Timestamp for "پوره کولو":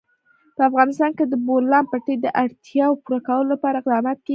3.03-3.51